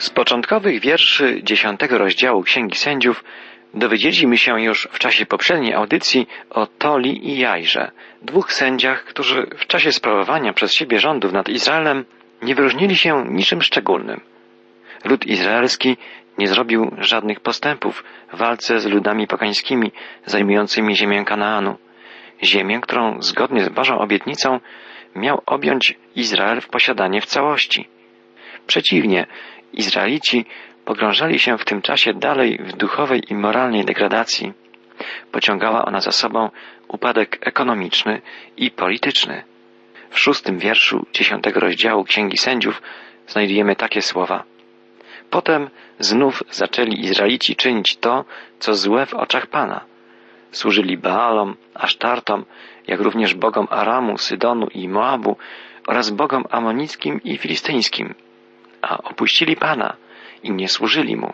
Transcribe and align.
Z 0.00 0.10
początkowych 0.10 0.80
wierszy 0.80 1.40
dziesiątego 1.42 1.98
rozdziału 1.98 2.42
Księgi 2.42 2.76
Sędziów 2.76 3.24
dowiedzieliśmy 3.74 4.38
się 4.38 4.62
już 4.62 4.88
w 4.92 4.98
czasie 4.98 5.26
poprzedniej 5.26 5.74
audycji 5.74 6.28
o 6.50 6.66
Toli 6.66 7.28
i 7.28 7.38
Jajrze, 7.38 7.90
dwóch 8.22 8.52
sędziach, 8.52 9.04
którzy 9.04 9.46
w 9.56 9.66
czasie 9.66 9.92
sprawowania 9.92 10.52
przez 10.52 10.74
siebie 10.74 10.98
rządów 10.98 11.32
nad 11.32 11.48
Izraelem 11.48 12.04
nie 12.42 12.54
wyróżnili 12.54 12.96
się 12.96 13.24
niczym 13.28 13.62
szczególnym. 13.62 14.20
Lud 15.04 15.26
izraelski 15.26 15.96
nie 16.38 16.48
zrobił 16.48 16.90
żadnych 16.98 17.40
postępów 17.40 18.04
w 18.32 18.36
walce 18.36 18.80
z 18.80 18.86
ludami 18.86 19.26
pogańskimi 19.26 19.92
zajmującymi 20.26 20.96
ziemię 20.96 21.24
Kanaanu, 21.24 21.76
ziemię, 22.42 22.80
którą 22.80 23.22
zgodnie 23.22 23.64
z 23.64 23.68
Bożą 23.68 23.98
obietnicą 23.98 24.60
miał 25.16 25.42
objąć 25.46 25.98
Izrael 26.16 26.60
w 26.60 26.68
posiadanie 26.68 27.20
w 27.20 27.26
całości. 27.26 27.88
Przeciwnie, 28.66 29.26
Izraelici 29.72 30.46
pogrążali 30.84 31.38
się 31.38 31.58
w 31.58 31.64
tym 31.64 31.82
czasie 31.82 32.14
dalej 32.14 32.58
w 32.58 32.76
duchowej 32.76 33.22
i 33.30 33.34
moralnej 33.34 33.84
degradacji. 33.84 34.52
Pociągała 35.32 35.84
ona 35.84 36.00
za 36.00 36.12
sobą 36.12 36.50
upadek 36.88 37.38
ekonomiczny 37.40 38.20
i 38.56 38.70
polityczny. 38.70 39.42
W 40.10 40.18
szóstym 40.18 40.58
wierszu 40.58 41.06
dziesiątego 41.12 41.60
rozdziału 41.60 42.04
Księgi 42.04 42.36
Sędziów 42.36 42.82
znajdujemy 43.26 43.76
takie 43.76 44.02
słowa. 44.02 44.44
Potem 45.30 45.70
znów 45.98 46.42
zaczęli 46.50 47.00
Izraelici 47.00 47.56
czynić 47.56 47.96
to, 47.96 48.24
co 48.58 48.74
złe 48.74 49.06
w 49.06 49.14
oczach 49.14 49.46
Pana. 49.46 49.84
Służyli 50.52 50.98
Baalom, 50.98 51.56
Asztartom, 51.74 52.44
jak 52.86 53.00
również 53.00 53.34
bogom 53.34 53.66
Aramu, 53.70 54.18
Sydonu 54.18 54.66
i 54.74 54.88
Moabu 54.88 55.36
oraz 55.86 56.10
bogom 56.10 56.44
amonickim 56.50 57.20
i 57.24 57.38
filistyńskim– 57.38 58.14
a 58.82 58.98
opuścili 58.98 59.56
Pana 59.56 59.96
i 60.42 60.50
nie 60.50 60.68
służyli 60.68 61.16
Mu. 61.16 61.32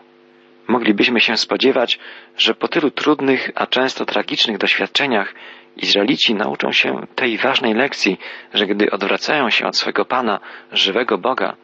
Moglibyśmy 0.69 1.21
się 1.21 1.37
spodziewać, 1.37 1.99
że 2.37 2.55
po 2.55 2.69
tylu 2.69 2.91
trudnych, 2.91 3.51
a 3.55 3.67
często 3.67 4.05
tragicznych 4.05 4.59
doświadczeniach 4.59 5.35
Izraelici 5.77 6.35
nauczą 6.35 6.73
się 6.73 7.07
tej 7.15 7.39
ważnej 7.39 7.75
lekcji, 7.75 8.19
że 8.55 8.67
gdy 8.67 8.91
odwracają 8.91 9.51
się 9.51 9.67
od 9.67 9.77
swego 9.77 10.05
Pana, 10.05 10.41
żywego 10.73 11.19
Boga 11.19 11.57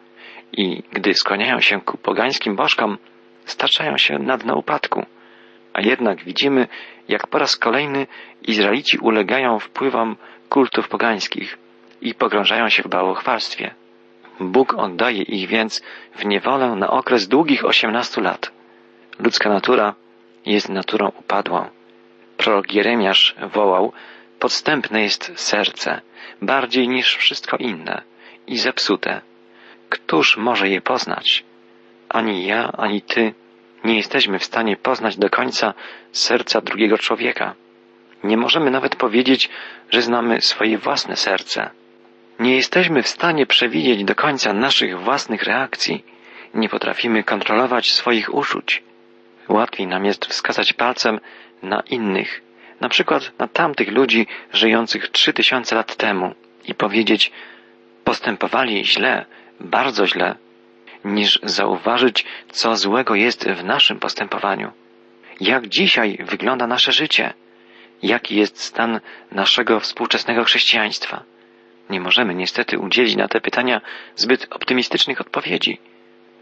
i 0.53 0.83
gdy 0.92 1.14
skłaniają 1.14 1.61
się 1.61 1.81
ku 1.81 1.98
pogańskim 1.98 2.56
bożkom, 2.56 2.98
staczają 3.45 3.97
się 3.97 4.19
na 4.19 4.39
dno 4.39 4.56
upadku. 4.56 5.06
A 5.73 5.81
jednak 5.81 6.25
widzimy, 6.25 6.69
jak 7.08 7.27
po 7.27 7.39
raz 7.39 7.56
kolejny 7.56 8.06
Izraelici 8.42 8.98
ulegają 8.98 9.58
wpływom 9.58 10.17
kultów 10.48 10.89
pogańskich 10.89 11.58
i 12.01 12.14
pogrążają 12.14 12.69
się 12.69 12.83
w 12.83 12.89
bałochwalstwie. 12.89 13.75
Bóg 14.41 14.74
oddaje 14.74 15.22
ich 15.22 15.48
więc 15.48 15.83
w 16.14 16.24
niewolę 16.24 16.77
na 16.77 16.91
okres 16.91 17.28
długich 17.28 17.64
osiemnastu 17.64 18.20
lat. 18.20 18.50
Ludzka 19.19 19.48
natura 19.48 19.94
jest 20.46 20.69
naturą 20.69 21.12
upadłą. 21.19 21.69
Prorok 22.36 22.72
Jeremiasz 22.72 23.34
wołał, 23.52 23.92
podstępne 24.38 25.02
jest 25.02 25.33
serce, 25.34 26.00
bardziej 26.42 26.88
niż 26.88 27.16
wszystko 27.16 27.56
inne 27.56 28.02
i 28.46 28.58
zepsute. 28.58 29.20
Któż 29.88 30.36
może 30.36 30.68
je 30.68 30.80
poznać? 30.80 31.44
Ani 32.08 32.46
ja, 32.46 32.72
ani 32.72 33.02
ty 33.02 33.34
nie 33.84 33.96
jesteśmy 33.96 34.38
w 34.38 34.44
stanie 34.44 34.77
poznać 34.77 35.16
do 35.16 35.30
końca 35.30 35.74
serca 36.12 36.61
drugiego 36.61 36.98
człowieka. 36.98 37.55
Nie 38.24 38.36
możemy 38.36 38.70
nawet 38.70 38.96
powiedzieć, 38.96 39.50
że 39.91 40.02
znamy 40.02 40.41
swoje 40.41 40.78
własne 40.78 41.16
serce. 41.16 41.70
Nie 42.41 42.56
jesteśmy 42.56 43.02
w 43.02 43.08
stanie 43.08 43.46
przewidzieć 43.46 44.05
do 44.05 44.14
końca 44.14 44.52
naszych 44.52 45.00
własnych 45.00 45.42
reakcji. 45.42 46.05
Nie 46.55 46.69
potrafimy 46.69 47.24
kontrolować 47.24 47.92
swoich 47.92 48.34
uczuć. 48.34 48.83
Łatwiej 49.48 49.86
nam 49.86 50.05
jest 50.05 50.27
wskazać 50.27 50.72
palcem 50.72 51.20
na 51.62 51.80
innych, 51.80 52.42
na 52.80 52.88
przykład 52.88 53.33
na 53.38 53.48
tamtych 53.48 53.88
ludzi 53.88 54.27
żyjących 54.52 55.08
trzy 55.08 55.33
tysiące 55.33 55.74
lat 55.74 55.96
temu 55.96 56.34
i 56.64 56.74
powiedzieć 56.74 57.33
postępowali 58.05 58.84
źle, 58.84 59.27
bardzo 59.61 60.06
źle, 60.06 60.34
niż 61.05 61.40
zauważyć, 61.42 62.24
co 62.52 62.77
złego 62.77 63.14
jest 63.14 63.48
w 63.48 63.64
naszym 63.64 63.98
postępowaniu. 63.98 64.73
Jak 65.40 65.67
dzisiaj 65.68 66.18
wygląda 66.20 66.67
nasze 66.67 66.92
życie? 66.92 67.33
Jaki 68.02 68.36
jest 68.36 68.62
stan 68.62 69.00
naszego 69.33 69.80
współczesnego 69.80 70.45
chrześcijaństwa? 70.45 71.23
Nie 71.90 72.01
możemy 72.01 72.34
niestety 72.34 72.78
udzielić 72.78 73.17
na 73.17 73.28
te 73.28 73.40
pytania 73.40 73.80
zbyt 74.17 74.46
optymistycznych 74.51 75.20
odpowiedzi. 75.20 75.78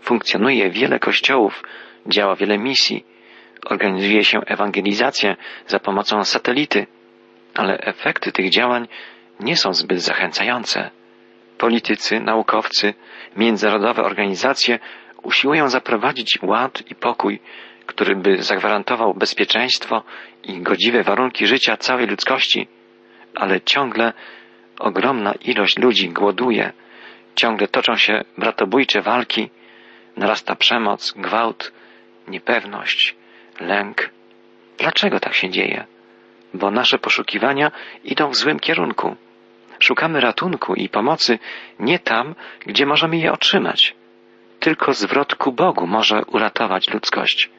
Funkcjonuje 0.03 0.70
wiele 0.70 0.98
kościołów, 0.98 1.62
działa 2.06 2.36
wiele 2.36 2.59
misji, 2.59 3.04
organizuje 3.66 4.25
się 4.25 4.41
ewangelizację 4.47 5.37
za 5.66 5.78
pomocą 5.78 6.25
satelity, 6.25 6.87
ale 7.54 7.78
efekty 7.78 8.32
tych 8.32 8.50
działań 8.50 8.88
nie 9.41 9.56
są 9.56 9.75
zbyt 9.75 10.00
zachęcające. 10.00 10.91
Politycy, 11.58 12.20
naukowcy, 12.20 12.94
międzynarodowe 13.37 14.03
organizacje 14.03 14.78
usiłują 15.22 15.69
zaprowadzić 15.69 16.38
ład 16.42 16.91
i 16.91 16.94
pokój, 16.94 17.41
który 17.87 18.16
by 18.16 18.42
zagwarantował 18.42 19.14
bezpieczeństwo 19.14 20.03
i 20.44 20.60
godziwe 20.60 21.03
warunki 21.03 21.47
życia 21.47 21.76
całej 21.76 22.06
ludzkości, 22.06 22.69
ale 23.34 23.60
ciągle 23.60 24.12
ogromna 24.78 25.33
ilość 25.33 25.78
ludzi 25.78 26.09
głoduje, 26.09 26.72
ciągle 27.34 27.69
toczą 27.69 27.97
się 27.97 28.25
bratobójcze 28.39 29.03
walki, 29.03 29.50
narasta 30.16 30.56
przemoc, 30.56 31.12
gwałt, 31.16 31.72
niepewność, 32.28 33.17
lęk. 33.61 34.11
Dlaczego 34.78 35.21
tak 35.21 35.34
się 35.34 35.50
dzieje? 35.50 35.87
Bo 36.55 36.71
nasze 36.71 36.99
poszukiwania 36.99 37.71
idą 38.05 38.31
w 38.31 38.37
złym 38.37 38.61
kierunku. 38.61 39.17
Szukamy 39.78 40.21
ratunku 40.21 40.75
i 40.75 40.88
pomocy 40.88 41.38
nie 41.78 41.99
tam, 41.99 42.34
gdzie 42.67 42.87
możemy 42.87 43.17
je 43.17 43.33
otrzymać. 43.33 43.94
Tylko 44.61 44.94
zwrot 44.94 45.34
ku 45.34 45.53
Bogu 45.53 45.87
może 45.87 46.25
uratować 46.25 46.91
ludzkość. 46.91 47.50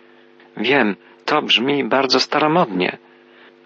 Wiem, 0.57 0.95
to 1.25 1.41
brzmi 1.41 1.83
bardzo 1.83 2.19
staromodnie, 2.19 2.97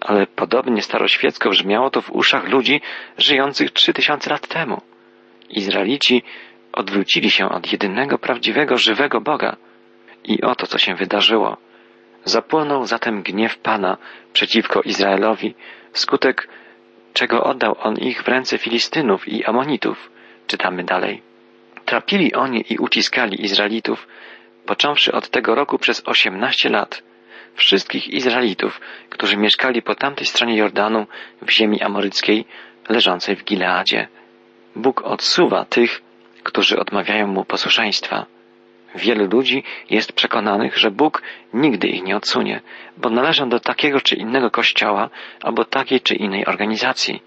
ale 0.04 0.26
podobnie 0.26 0.82
staroświecko 0.82 1.50
brzmiało 1.50 1.90
to 1.90 2.02
w 2.02 2.10
uszach 2.10 2.48
ludzi 2.48 2.80
żyjących 3.18 3.70
trzy 3.70 3.92
tysiące 3.92 4.30
lat 4.30 4.48
temu. 4.48 4.80
Izraelici 5.50 6.22
odwrócili 6.72 7.30
się 7.30 7.48
od 7.48 7.72
jedynego 7.72 8.18
prawdziwego, 8.18 8.76
żywego 8.76 9.20
Boga. 9.20 9.56
I 10.24 10.42
oto, 10.42 10.66
co 10.66 10.78
się 10.78 10.94
wydarzyło. 10.94 11.56
Zapłonął 12.24 12.86
zatem 12.86 13.22
gniew 13.22 13.58
Pana 13.58 13.96
przeciwko 14.32 14.82
Izraelowi, 14.82 15.54
wskutek 15.92 16.48
czego 17.12 17.44
oddał 17.44 17.76
on 17.80 17.96
ich 17.96 18.22
w 18.22 18.28
ręce 18.28 18.58
Filistynów 18.58 19.28
i 19.28 19.44
Amonitów. 19.44 20.10
Czytamy 20.46 20.84
dalej. 20.84 21.22
Trapili 21.84 22.34
oni 22.34 22.64
i 22.70 22.78
uciskali 22.78 23.44
Izraelitów, 23.44 24.08
począwszy 24.66 25.12
od 25.12 25.28
tego 25.28 25.54
roku 25.54 25.78
przez 25.78 26.02
osiemnaście 26.06 26.68
lat– 26.68 27.02
wszystkich 27.54 28.08
Izraelitów, 28.08 28.80
którzy 29.10 29.36
mieszkali 29.36 29.82
po 29.82 29.94
tamtej 29.94 30.26
stronie 30.26 30.56
Jordanu 30.56 31.06
w 31.42 31.50
ziemi 31.50 31.82
amoryckiej 31.82 32.44
leżącej 32.88 33.36
w 33.36 33.44
Gileadzie. 33.44 34.08
Bóg 34.76 35.02
odsuwa 35.02 35.64
tych, 35.64 36.02
którzy 36.42 36.78
odmawiają 36.78 37.26
mu 37.26 37.44
posłuszeństwa. 37.44 38.26
Wielu 38.94 39.26
ludzi 39.26 39.62
jest 39.90 40.12
przekonanych, 40.12 40.78
że 40.78 40.90
Bóg 40.90 41.22
nigdy 41.52 41.88
ich 41.88 42.02
nie 42.02 42.16
odsunie, 42.16 42.60
bo 42.96 43.10
należą 43.10 43.48
do 43.48 43.60
takiego 43.60 44.00
czy 44.00 44.16
innego 44.16 44.50
kościoła 44.50 45.10
albo 45.42 45.64
takiej 45.64 46.00
czy 46.00 46.14
innej 46.14 46.46
organizacji. 46.46 47.22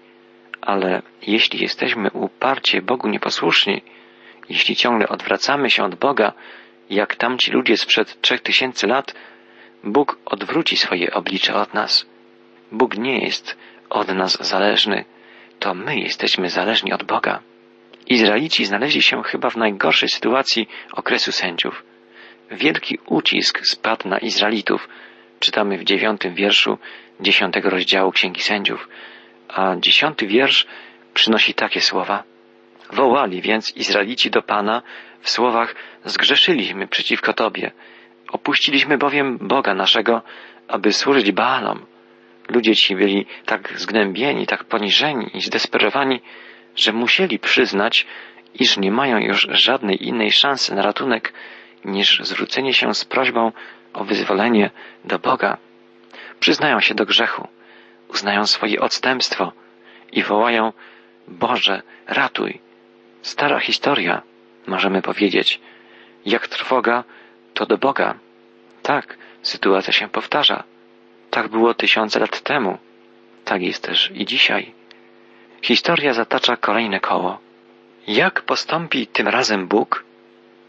Ale 0.60 1.02
jeśli 1.26 1.62
jesteśmy 1.62 2.10
uparcie 2.10 2.82
Bogu 2.82 3.08
nieposłuszni, 3.08 3.82
jeśli 4.48 4.76
ciągle 4.76 5.08
odwracamy 5.08 5.70
się 5.70 5.84
od 5.84 5.94
Boga, 5.94 6.32
jak 6.90 7.16
tamci 7.16 7.52
ludzie 7.52 7.76
sprzed 7.76 8.20
trzech 8.20 8.40
tysięcy 8.40 8.86
lat, 8.86 9.14
Bóg 9.84 10.18
odwróci 10.24 10.76
swoje 10.76 11.14
oblicze 11.14 11.54
od 11.54 11.74
nas. 11.74 12.06
Bóg 12.72 12.98
nie 12.98 13.18
jest 13.18 13.56
od 13.90 14.08
nas 14.08 14.38
zależny, 14.40 15.04
to 15.58 15.74
my 15.74 15.96
jesteśmy 15.96 16.50
zależni 16.50 16.92
od 16.92 17.02
Boga. 17.02 17.40
Izraelici 18.06 18.64
znaleźli 18.64 19.02
się 19.02 19.22
chyba 19.22 19.50
w 19.50 19.56
najgorszej 19.56 20.08
sytuacji 20.08 20.68
okresu 20.92 21.32
sędziów. 21.32 21.84
Wielki 22.50 22.98
ucisk 23.06 23.60
spadł 23.66 24.08
na 24.08 24.18
Izraelitów, 24.18 24.88
czytamy 25.40 25.78
w 25.78 25.84
dziewiątym 25.84 26.34
wierszu 26.34 26.78
dziesiątego 27.20 27.70
rozdziału 27.70 28.12
Księgi 28.12 28.40
Sędziów, 28.40 28.88
a 29.48 29.76
dziesiąty 29.76 30.26
wiersz 30.26 30.66
przynosi 31.14 31.54
takie 31.54 31.80
słowa. 31.80 32.22
Wołali 32.92 33.42
więc 33.42 33.76
Izraelici 33.76 34.30
do 34.30 34.42
Pana 34.42 34.82
w 35.20 35.30
słowach 35.30 35.74
zgrzeszyliśmy 36.04 36.88
przeciwko 36.88 37.32
Tobie, 37.32 37.70
Opuściliśmy 38.32 38.98
bowiem 38.98 39.38
Boga 39.38 39.74
naszego, 39.74 40.22
aby 40.68 40.92
służyć 40.92 41.32
Baalom. 41.32 41.86
Ludzie 42.48 42.76
ci 42.76 42.96
byli 42.96 43.26
tak 43.46 43.72
zgnębieni, 43.76 44.46
tak 44.46 44.64
poniżeni 44.64 45.36
i 45.36 45.40
zdesperowani, 45.40 46.20
że 46.76 46.92
musieli 46.92 47.38
przyznać, 47.38 48.06
iż 48.54 48.76
nie 48.76 48.90
mają 48.90 49.18
już 49.18 49.48
żadnej 49.50 50.06
innej 50.06 50.32
szansy 50.32 50.74
na 50.74 50.82
ratunek, 50.82 51.32
niż 51.84 52.20
zwrócenie 52.22 52.74
się 52.74 52.94
z 52.94 53.04
prośbą 53.04 53.52
o 53.92 54.04
wyzwolenie 54.04 54.70
do 55.04 55.18
Boga. 55.18 55.56
Przyznają 56.40 56.80
się 56.80 56.94
do 56.94 57.06
grzechu, 57.06 57.48
uznają 58.08 58.46
swoje 58.46 58.80
odstępstwo 58.80 59.52
i 60.12 60.22
wołają 60.22 60.72
Boże, 61.28 61.82
ratuj. 62.06 62.60
Stara 63.22 63.58
historia, 63.58 64.22
możemy 64.66 65.02
powiedzieć. 65.02 65.60
Jak 66.26 66.48
trwoga, 66.48 67.04
to 67.54 67.66
do 67.66 67.78
Boga. 67.78 68.14
Tak, 68.82 69.18
sytuacja 69.42 69.92
się 69.92 70.08
powtarza. 70.08 70.64
Tak 71.30 71.48
było 71.48 71.74
tysiące 71.74 72.20
lat 72.20 72.40
temu. 72.40 72.78
Tak 73.44 73.62
jest 73.62 73.82
też 73.82 74.10
i 74.14 74.26
dzisiaj. 74.26 74.72
Historia 75.62 76.12
zatacza 76.12 76.56
kolejne 76.56 77.00
koło. 77.00 77.38
Jak 78.06 78.42
postąpi 78.42 79.06
tym 79.06 79.28
razem 79.28 79.66
Bóg? 79.66 80.04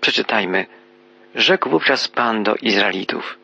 Przeczytajmy. 0.01 0.65
Rzekł 1.35 1.69
wówczas 1.69 2.07
Pan 2.07 2.43
do 2.43 2.55
Izraelitów. 2.55 3.37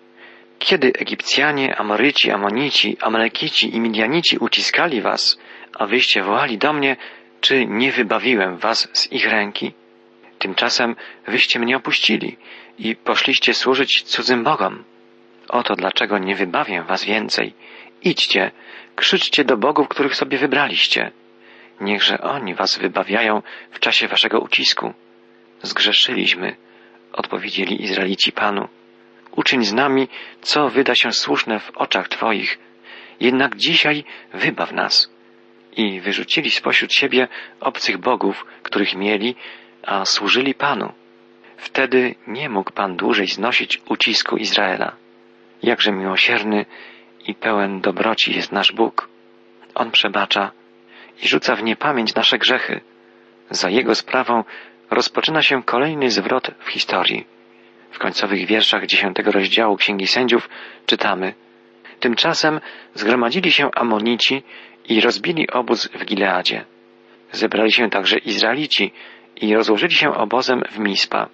Kiedy 0.59 0.93
Egipcjanie, 0.93 1.75
Amoryci, 1.75 2.31
Amonici, 2.31 2.97
Amalekici 3.01 3.75
i 3.75 3.79
Midianici 3.79 4.37
uciskali 4.37 5.01
was, 5.01 5.37
a 5.79 5.85
wyście 5.85 6.23
wołali 6.23 6.57
do 6.57 6.73
mnie, 6.73 6.95
czy 7.41 7.65
nie 7.65 7.91
wybawiłem 7.91 8.57
was 8.57 8.89
z 8.93 9.11
ich 9.11 9.29
ręki? 9.29 9.73
Tymczasem 10.45 10.95
wyście 11.27 11.59
mnie 11.59 11.77
opuścili 11.77 12.37
i 12.79 12.95
poszliście 12.95 13.53
służyć 13.53 14.01
cudzym 14.01 14.43
bogom. 14.43 14.83
Oto 15.49 15.75
dlaczego 15.75 16.17
nie 16.17 16.35
wybawię 16.35 16.83
was 16.83 17.05
więcej. 17.05 17.53
Idźcie, 18.01 18.51
krzyczcie 18.95 19.43
do 19.43 19.57
bogów, 19.57 19.87
których 19.87 20.15
sobie 20.15 20.37
wybraliście. 20.37 21.11
Niechże 21.81 22.21
oni 22.21 22.55
was 22.55 22.77
wybawiają 22.77 23.41
w 23.71 23.79
czasie 23.79 24.07
waszego 24.07 24.39
ucisku. 24.39 24.93
Zgrzeszyliśmy, 25.61 26.55
odpowiedzieli 27.13 27.83
Izraelici 27.83 28.31
Panu. 28.31 28.67
Uczyń 29.31 29.65
z 29.65 29.73
nami, 29.73 30.07
co 30.41 30.69
wyda 30.69 30.95
się 30.95 31.11
słuszne 31.11 31.59
w 31.59 31.71
oczach 31.77 32.07
Twoich. 32.07 32.57
Jednak 33.19 33.55
dzisiaj 33.55 34.03
wybaw 34.33 34.71
nas. 34.71 35.11
I 35.77 36.01
wyrzucili 36.01 36.51
spośród 36.51 36.93
siebie 36.93 37.27
obcych 37.59 37.97
bogów, 37.97 38.45
których 38.63 38.95
mieli, 38.95 39.35
a 39.85 40.05
służyli 40.05 40.53
Panu. 40.53 40.93
Wtedy 41.57 42.15
nie 42.27 42.49
mógł 42.49 42.71
Pan 42.71 42.95
dłużej 42.95 43.27
znosić 43.27 43.81
ucisku 43.89 44.37
Izraela. 44.37 44.95
Jakże 45.63 45.91
miłosierny 45.91 46.65
i 47.27 47.35
pełen 47.35 47.81
dobroci 47.81 48.35
jest 48.35 48.51
nasz 48.51 48.71
Bóg. 48.71 49.09
On 49.75 49.91
przebacza 49.91 50.51
i 51.23 51.27
rzuca 51.27 51.55
w 51.55 51.63
niepamięć 51.63 52.15
nasze 52.15 52.37
grzechy. 52.37 52.81
Za 53.49 53.69
Jego 53.69 53.95
sprawą 53.95 54.43
rozpoczyna 54.91 55.41
się 55.41 55.63
kolejny 55.63 56.11
zwrot 56.11 56.51
w 56.59 56.69
historii. 56.69 57.27
W 57.91 57.99
końcowych 57.99 58.45
wierszach 58.45 58.85
dziesiątego 58.85 59.31
rozdziału 59.31 59.77
Księgi 59.77 60.07
Sędziów 60.07 60.49
czytamy 60.85 61.33
Tymczasem 61.99 62.59
zgromadzili 62.93 63.51
się 63.51 63.71
Amonici 63.75 64.43
i 64.89 65.01
rozbili 65.01 65.49
obóz 65.49 65.87
w 65.87 66.05
Gileadzie. 66.05 66.65
Zebrali 67.31 67.71
się 67.71 67.89
także 67.89 68.17
Izraelici 68.17 68.91
i 69.35 69.55
rozłożyli 69.55 69.93
się 69.93 70.13
obozem 70.13 70.63
w 70.71 70.79
Mispa. 70.79 71.29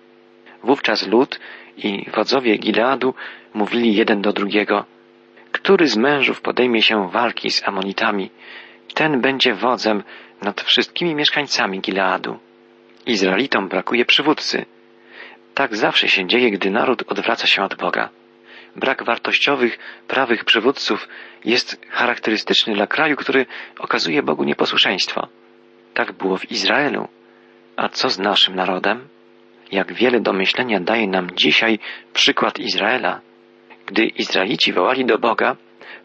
Wówczas 0.64 1.08
lud 1.08 1.40
i 1.78 2.10
wodzowie 2.16 2.58
Gileadu 2.58 3.14
mówili 3.54 3.96
jeden 3.96 4.22
do 4.22 4.34
drugiego 4.34 4.86
Który 5.52 5.88
z 5.88 5.98
mężów 5.98 6.42
podejmie 6.42 6.82
się 6.82 7.10
walki 7.10 7.52
z 7.52 7.68
Amonitami, 7.68 8.30
ten 8.94 9.22
będzie 9.22 9.54
wodzem 9.54 10.04
nad 10.42 10.62
wszystkimi 10.62 11.16
mieszkańcami 11.16 11.80
Gileadu. 11.80 12.40
Izraelitom 13.06 13.68
brakuje 13.68 14.06
przywódcy. 14.06 14.66
Tak 15.54 15.76
zawsze 15.76 16.08
się 16.08 16.28
dzieje, 16.28 16.52
gdy 16.52 16.72
naród 16.72 17.04
odwraca 17.08 17.48
się 17.48 17.64
od 17.64 17.76
Boga. 17.76 18.10
Brak 18.76 19.04
wartościowych, 19.04 19.80
prawych 20.08 20.46
przywódców 20.46 21.08
jest 21.46 21.86
charakterystyczny 21.90 22.74
dla 22.74 22.88
kraju, 22.88 23.16
który 23.16 23.46
okazuje 23.80 24.24
Bogu 24.24 24.44
nieposłuszeństwo. 24.44 25.28
Tak 25.94 26.12
było 26.12 26.38
w 26.38 26.52
Izraelu. 26.52 27.08
A 27.82 27.90
co 27.90 28.10
z 28.10 28.20
naszym 28.20 28.56
narodem? 28.56 29.08
Jak 29.72 29.94
wiele 29.94 30.20
do 30.20 30.34
myślenia 30.34 30.80
daje 30.80 31.08
nam 31.08 31.28
dzisiaj 31.36 31.80
przykład 32.14 32.60
Izraela. 32.60 33.22
Gdy 33.86 34.06
Izraelici 34.06 34.74
wołali 34.74 35.06
do 35.06 35.18
Boga, 35.20 35.56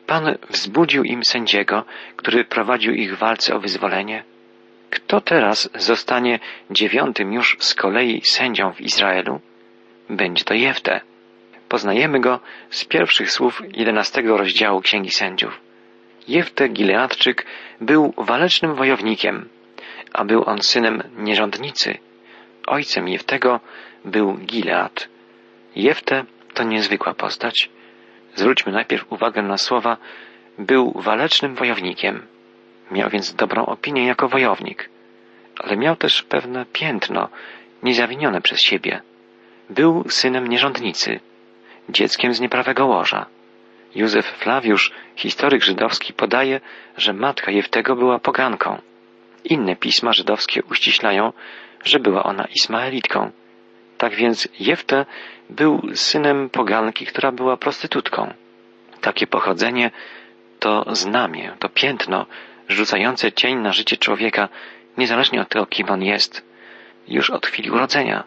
Pan 0.06 0.38
wzbudził 0.50 1.04
im 1.04 1.24
sędziego, 1.24 1.84
który 2.16 2.44
prowadził 2.44 2.92
ich 2.92 3.14
w 3.14 3.18
walce 3.18 3.54
o 3.54 3.60
wyzwolenie. 3.60 4.24
Kto 4.90 5.20
teraz 5.20 5.70
zostanie 5.74 6.38
dziewiątym 6.70 7.32
już 7.32 7.56
z 7.58 7.74
kolei 7.74 8.22
sędzią 8.24 8.72
w 8.72 8.80
Izraelu? 8.80 9.40
Będzie 10.10 10.44
to 10.44 10.54
Jefte. 10.54 11.00
Poznajemy 11.68 12.20
go 12.20 12.40
z 12.70 12.84
pierwszych 12.84 13.30
słów 13.30 13.62
jedenastego 13.72 14.36
rozdziału 14.36 14.80
Księgi 14.80 15.10
Sędziów. 15.10 15.60
Jefte 16.28 16.68
Gileadczyk 16.68 17.46
był 17.80 18.14
walecznym 18.16 18.74
wojownikiem, 18.74 19.48
a 20.12 20.24
był 20.24 20.44
on 20.44 20.62
synem 20.62 21.02
nierządnicy. 21.18 21.98
Ojcem 22.66 23.08
Jeftego 23.08 23.60
był 24.04 24.34
Gilead. 24.34 25.08
Jefte 25.76 26.24
to 26.54 26.62
niezwykła 26.62 27.14
postać. 27.14 27.70
Zwróćmy 28.34 28.72
najpierw 28.72 29.12
uwagę 29.12 29.42
na 29.42 29.58
słowa 29.58 29.96
był 30.58 30.92
walecznym 30.92 31.54
wojownikiem. 31.54 32.26
Miał 32.90 33.10
więc 33.10 33.34
dobrą 33.34 33.66
opinię 33.66 34.06
jako 34.06 34.28
wojownik, 34.28 34.90
ale 35.58 35.76
miał 35.76 35.96
też 35.96 36.22
pewne 36.22 36.66
piętno, 36.72 37.28
niezawinione 37.82 38.40
przez 38.40 38.60
siebie. 38.60 39.00
Był 39.70 40.04
synem 40.08 40.46
nierządnicy, 40.48 41.20
dzieckiem 41.88 42.34
z 42.34 42.40
nieprawego 42.40 42.86
łoża. 42.86 43.26
Józef 43.94 44.26
Flawiusz, 44.26 44.92
historyk 45.16 45.62
żydowski, 45.62 46.12
podaje, 46.12 46.60
że 46.96 47.12
matka 47.12 47.50
Jeftego 47.50 47.96
była 47.96 48.18
poganką. 48.18 48.78
Inne 49.48 49.76
pisma 49.76 50.12
żydowskie 50.12 50.62
uściślają, 50.70 51.32
że 51.84 51.98
była 52.00 52.22
ona 52.24 52.44
Ismaelitką. 52.44 53.30
Tak 53.98 54.14
więc 54.14 54.48
Jefte 54.60 55.06
był 55.50 55.82
synem 55.94 56.50
poganki, 56.50 57.06
która 57.06 57.32
była 57.32 57.56
prostytutką. 57.56 58.34
Takie 59.00 59.26
pochodzenie 59.26 59.90
to 60.58 60.84
znamię, 60.94 61.52
to 61.58 61.68
piętno 61.68 62.26
rzucające 62.68 63.32
cień 63.32 63.58
na 63.58 63.72
życie 63.72 63.96
człowieka, 63.96 64.48
niezależnie 64.98 65.40
od 65.40 65.48
tego, 65.48 65.66
kim 65.66 65.90
on 65.90 66.02
jest, 66.02 66.44
już 67.08 67.30
od 67.30 67.46
chwili 67.46 67.70
urodzenia. 67.70 68.24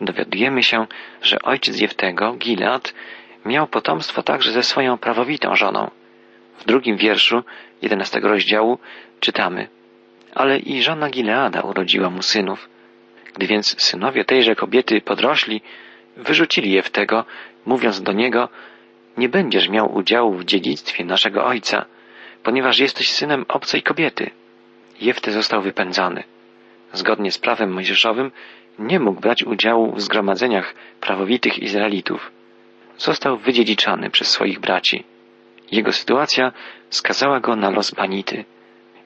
Dowiadujemy 0.00 0.62
się, 0.62 0.86
że 1.22 1.42
ojciec 1.42 1.80
Jeftego, 1.80 2.32
Gilad, 2.32 2.94
miał 3.44 3.66
potomstwo 3.66 4.22
także 4.22 4.52
ze 4.52 4.62
swoją 4.62 4.98
prawowitą 4.98 5.56
żoną. 5.56 5.90
W 6.58 6.64
drugim 6.64 6.96
wierszu 6.96 7.42
jedenastego 7.82 8.28
rozdziału 8.28 8.78
czytamy 9.20 9.68
Ale 10.34 10.58
i 10.58 10.82
żona 10.82 11.10
Gileada 11.10 11.60
urodziła 11.60 12.10
mu 12.10 12.22
synów. 12.22 12.68
Gdy 13.34 13.46
więc 13.46 13.82
synowie 13.82 14.24
tejże 14.24 14.54
kobiety 14.54 15.00
podrośli, 15.00 15.60
wyrzucili 16.16 16.72
Jeftego, 16.72 17.24
mówiąc 17.66 18.02
do 18.02 18.12
niego 18.12 18.48
Nie 19.16 19.28
będziesz 19.28 19.68
miał 19.68 19.94
udziału 19.94 20.32
w 20.32 20.44
dziedzictwie 20.44 21.04
naszego 21.04 21.44
ojca, 21.44 21.84
ponieważ 22.42 22.78
jesteś 22.78 23.12
synem 23.12 23.44
obcej 23.48 23.82
kobiety. 23.82 24.30
Jefty 25.00 25.32
został 25.32 25.62
wypędzony. 25.62 26.24
Zgodnie 26.92 27.32
z 27.32 27.38
prawem 27.38 27.72
mojżeszowym 27.72 28.30
nie 28.78 29.00
mógł 29.00 29.20
brać 29.20 29.44
udziału 29.44 29.92
w 29.92 30.00
zgromadzeniach 30.00 30.74
prawowitych 31.00 31.58
Izraelitów. 31.58 32.32
Został 32.96 33.38
wydziedziczany 33.38 34.10
przez 34.10 34.28
swoich 34.28 34.60
braci. 34.60 35.04
Jego 35.72 35.92
sytuacja 35.92 36.52
skazała 36.90 37.40
go 37.40 37.56
na 37.56 37.70
los 37.70 37.90
banity. 37.90 38.44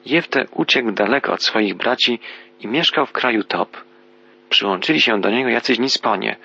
Jefte 0.06 0.46
uciekł 0.54 0.92
daleko 0.92 1.32
od 1.32 1.42
swoich 1.42 1.74
braci 1.74 2.18
i 2.60 2.68
mieszkał 2.68 3.06
w 3.06 3.12
kraju 3.12 3.44
Top. 3.44 3.76
Przyłączyli 4.48 5.00
się 5.00 5.20
do 5.20 5.30
niego 5.30 5.48
jacyś 5.48 5.78
Nisponie 5.78 6.36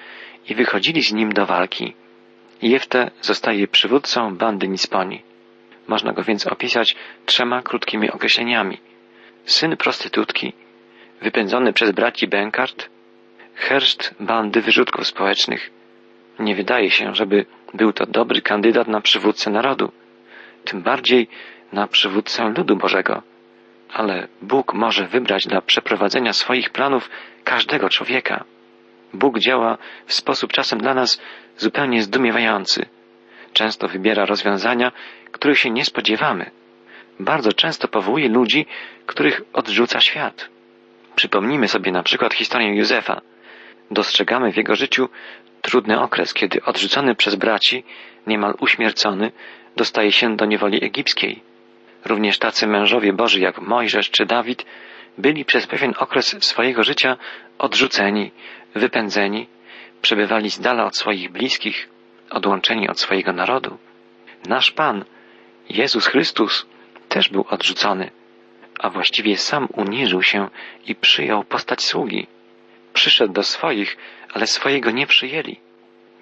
i 0.49 0.55
wychodzili 0.55 1.03
z 1.03 1.13
nim 1.13 1.33
do 1.33 1.45
walki. 1.45 1.93
Jefte 2.61 3.11
zostaje 3.21 3.67
przywódcą 3.67 4.35
bandy 4.35 4.67
Nisponi. 4.67 5.21
Można 5.87 6.13
go 6.13 6.23
więc 6.23 6.47
opisać 6.47 6.95
trzema 7.25 7.61
krótkimi 7.61 8.11
określeniami. 8.11 8.77
Syn 9.45 9.77
prostytutki, 9.77 10.53
wypędzony 11.21 11.73
przez 11.73 11.91
braci 11.91 12.27
Benkart, 12.27 12.89
herszt 13.55 14.15
bandy 14.19 14.61
wyrzutków 14.61 15.07
społecznych. 15.07 15.71
Nie 16.39 16.55
wydaje 16.55 16.91
się, 16.91 17.15
żeby 17.15 17.45
był 17.73 17.93
to 17.93 18.05
dobry 18.05 18.41
kandydat 18.41 18.87
na 18.87 19.01
przywódcę 19.01 19.51
narodu, 19.51 19.91
tym 20.63 20.81
bardziej 20.81 21.27
na 21.73 21.87
przywódcę 21.87 22.49
ludu 22.57 22.75
Bożego. 22.75 23.32
Ale 23.93 24.27
Bóg 24.41 24.73
może 24.73 25.07
wybrać 25.07 25.47
dla 25.47 25.61
przeprowadzenia 25.61 26.33
swoich 26.33 26.69
planów 26.69 27.09
każdego 27.43 27.89
człowieka. 27.89 28.43
Bóg 29.13 29.39
działa 29.39 29.77
w 30.05 30.13
sposób 30.13 30.51
czasem 30.53 30.79
dla 30.79 30.93
nas 30.93 31.21
zupełnie 31.57 32.03
zdumiewający. 32.03 32.85
Często 33.53 33.87
wybiera 33.87 34.25
rozwiązania, 34.25 34.91
których 35.31 35.59
się 35.59 35.69
nie 35.69 35.85
spodziewamy. 35.85 36.51
Bardzo 37.19 37.53
często 37.53 37.87
powołuje 37.87 38.29
ludzi, 38.29 38.65
których 39.05 39.41
odrzuca 39.53 40.01
świat. 40.01 40.49
Przypomnijmy 41.15 41.67
sobie 41.67 41.91
na 41.91 42.03
przykład 42.03 42.33
historię 42.33 42.75
Józefa. 42.75 43.21
Dostrzegamy 43.91 44.51
w 44.51 44.57
jego 44.57 44.75
życiu 44.75 45.09
trudny 45.61 46.01
okres, 46.01 46.33
kiedy 46.33 46.63
odrzucony 46.63 47.15
przez 47.15 47.35
braci, 47.35 47.83
niemal 48.27 48.53
uśmiercony, 48.59 49.31
dostaje 49.75 50.11
się 50.11 50.35
do 50.35 50.45
niewoli 50.45 50.85
egipskiej. 50.85 51.52
Również 52.05 52.37
tacy 52.37 52.67
mężowie 52.67 53.13
Boży 53.13 53.39
jak 53.39 53.61
Mojżesz 53.61 54.09
czy 54.09 54.25
Dawid 54.25 54.65
byli 55.17 55.45
przez 55.45 55.67
pewien 55.67 55.93
okres 55.97 56.35
swojego 56.45 56.83
życia 56.83 57.17
odrzuceni, 57.57 58.31
wypędzeni, 58.75 59.47
przebywali 60.01 60.49
z 60.49 60.59
dala 60.59 60.85
od 60.85 60.97
swoich 60.97 61.31
bliskich, 61.31 61.89
odłączeni 62.29 62.89
od 62.89 62.99
swojego 62.99 63.33
narodu. 63.33 63.77
Nasz 64.47 64.71
Pan, 64.71 65.05
Jezus 65.69 66.07
Chrystus, 66.07 66.65
też 67.09 67.29
był 67.29 67.45
odrzucony, 67.49 68.11
a 68.79 68.89
właściwie 68.89 69.37
sam 69.37 69.67
uniżył 69.73 70.23
się 70.23 70.49
i 70.87 70.95
przyjął 70.95 71.43
postać 71.43 71.83
sługi. 71.83 72.27
Przyszedł 72.93 73.33
do 73.33 73.43
swoich, 73.43 73.97
ale 74.33 74.47
swojego 74.47 74.91
nie 74.91 75.07
przyjęli. 75.07 75.59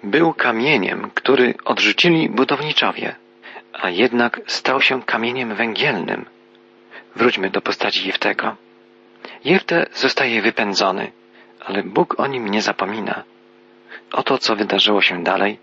Był 0.04 0.34
kamieniem, 0.34 1.10
który 1.14 1.54
odrzucili 1.64 2.28
budowniczowie, 2.28 3.16
a 3.72 3.90
jednak 3.90 4.40
stał 4.46 4.80
się 4.80 5.02
kamieniem 5.02 5.54
węgielnym. 5.54 6.26
Wróćmy 7.16 7.50
do 7.50 7.60
postaci 7.60 8.06
Jeftego. 8.06 8.56
Jefte 9.44 9.86
zostaje 9.94 10.42
wypędzony, 10.42 11.12
ale 11.60 11.82
Bóg 11.82 12.20
o 12.20 12.26
nim 12.26 12.48
nie 12.48 12.62
zapomina. 12.62 13.22
Oto 14.12 14.38
co 14.38 14.56
wydarzyło 14.56 15.02
się 15.02 15.22
dalej. 15.22 15.58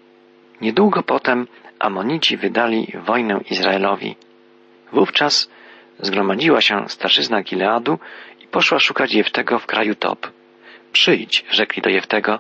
Niedługo 0.62 1.04
potem 1.04 1.48
Amonici 1.80 2.38
wydali 2.38 2.94
wojnę 3.06 3.40
Izraelowi. 3.50 4.16
Wówczas 4.92 5.50
zgromadziła 6.00 6.62
się 6.62 6.90
starszyzna 6.90 7.42
Gileadu 7.42 8.00
i 8.40 8.48
poszła 8.48 8.80
szukać 8.80 9.14
Jeftego 9.14 9.60
w 9.60 9.66
kraju 9.66 9.96
Top. 9.96 10.32
Przyjdź, 10.92 11.46
rzekli 11.52 11.82
do 11.82 11.90
Jeftego, 11.90 12.40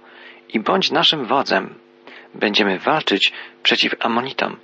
i 0.53 0.59
bądź 0.59 0.91
naszym 0.91 1.25
wodzem. 1.25 1.75
Będziemy 2.35 2.79
walczyć 2.79 3.33
przeciw 3.63 3.95
Amonitom. 3.99 4.57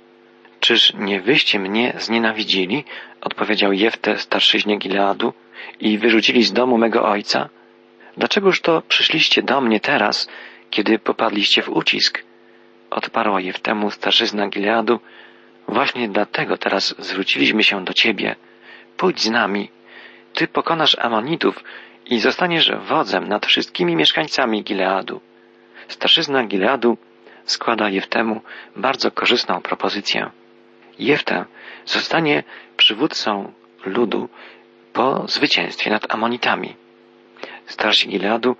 Czyż 0.66 0.92
nie 0.94 1.20
wyście 1.20 1.58
mnie 1.58 1.94
znienawidzili? 1.98 2.84
odpowiedział 3.20 3.72
Jefte 3.72 4.18
starszyźnie 4.18 4.76
Gileadu 4.78 5.32
i 5.80 5.98
wyrzucili 5.98 6.44
z 6.44 6.52
domu 6.52 6.78
mego 6.78 7.08
ojca? 7.08 7.48
Dlaczegoż 8.16 8.60
to 8.60 8.82
przyszliście 8.82 9.42
do 9.42 9.60
mnie 9.60 9.80
teraz, 9.80 10.28
kiedy 10.70 10.98
popadliście 10.98 11.62
w 11.62 11.68
ucisk? 11.68 12.22
Odparła 12.90 13.40
Jeftemu 13.40 13.90
starszyzna 13.90 14.48
Gileadu. 14.48 15.00
Właśnie 15.68 16.08
dlatego 16.08 16.58
teraz 16.58 16.94
zwróciliśmy 16.98 17.64
się 17.64 17.84
do 17.84 17.92
ciebie. 17.92 18.36
Pójdź 18.96 19.20
z 19.22 19.30
nami. 19.30 19.70
Ty 20.34 20.48
pokonasz 20.48 20.96
Amonitów 20.98 21.64
i 22.06 22.18
zostaniesz 22.18 22.72
wodzem 22.72 23.28
nad 23.28 23.46
wszystkimi 23.46 23.96
mieszkańcami 23.96 24.64
Gileadu. 24.64 25.20
Starszyzna 25.88 26.44
Gileadu 26.44 26.98
składa 27.44 27.88
Jeftemu 27.88 28.40
bardzo 28.76 29.10
korzystną 29.10 29.62
propozycję. 29.62 30.30
Jefta 30.98 31.44
zostanie 31.84 32.42
przywódcą 32.76 33.52
ludu 33.84 34.28
po 34.92 35.28
zwycięstwie 35.28 35.90
nad 35.90 36.14
Amonitami. 36.14 36.74
Starsi 37.66 38.08
Gileadu 38.08 38.56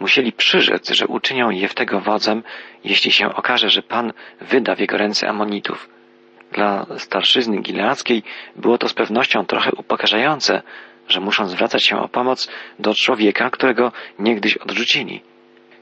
musieli 0.00 0.32
przyrzec, 0.32 0.90
że 0.90 1.06
uczynią 1.06 1.50
Jeftego 1.50 2.00
wodzem, 2.00 2.42
jeśli 2.84 3.12
się 3.12 3.34
okaże, 3.34 3.70
że 3.70 3.82
Pan 3.82 4.12
wyda 4.40 4.74
w 4.74 4.80
jego 4.80 4.98
ręce 4.98 5.28
Amonitów. 5.28 5.88
Dla 6.52 6.86
starszyzny 6.98 7.60
gileackiej 7.60 8.22
było 8.56 8.78
to 8.78 8.88
z 8.88 8.94
pewnością 8.94 9.46
trochę 9.46 9.72
upokarzające, 9.72 10.62
że 11.08 11.20
muszą 11.20 11.48
zwracać 11.48 11.84
się 11.84 11.98
o 11.98 12.08
pomoc 12.08 12.48
do 12.78 12.94
człowieka, 12.94 13.50
którego 13.50 13.92
niegdyś 14.18 14.56
odrzucili. 14.56 15.22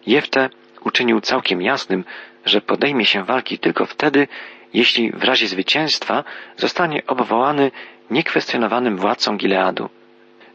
Jefte 0.06 0.50
uczynił 0.84 1.20
całkiem 1.20 1.62
jasnym, 1.62 2.04
że 2.44 2.60
podejmie 2.60 3.04
się 3.04 3.24
walki 3.24 3.58
tylko 3.58 3.86
wtedy, 3.86 4.28
jeśli 4.76 5.10
w 5.10 5.24
razie 5.24 5.46
zwycięstwa 5.48 6.24
zostanie 6.56 7.06
obwołany 7.06 7.70
niekwestionowanym 8.10 8.96
władcą 8.96 9.36
Gileadu. 9.36 9.88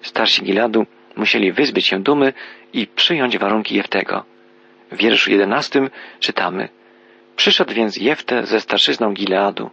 Starsi 0.02 0.44
Gileadu 0.44 0.86
musieli 1.16 1.52
wyzbyć 1.52 1.88
się 1.88 2.04
dumy 2.04 2.34
i 2.74 2.88
przyjąć 2.88 3.38
warunki 3.38 3.76
Jeftego. 3.76 4.26
W 4.92 4.98
wierszu 4.98 5.32
jedenastym 5.32 5.90
czytamy 6.20 6.70
Przyszedł 7.36 7.74
więc 7.74 7.98
Jefte 7.98 8.46
ze 8.46 8.62
starszyzną 8.62 9.14
Gileadu. 9.14 9.70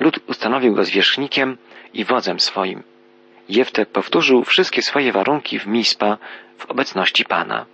Lud 0.00 0.20
ustanowił 0.26 0.74
go 0.74 0.84
zwierzchnikiem 0.84 1.58
i 1.94 2.04
wodzem 2.04 2.40
swoim. 2.40 2.82
Jefte 3.48 3.86
powtórzył 3.86 4.44
wszystkie 4.44 4.82
swoje 4.82 5.12
warunki 5.12 5.58
w 5.58 5.66
Mispa 5.66 6.18
w 6.58 6.66
obecności 6.66 7.24
Pana. 7.24 7.66